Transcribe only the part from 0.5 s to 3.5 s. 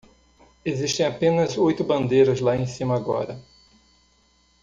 Existem apenas oito bandeiras lá em cima agora.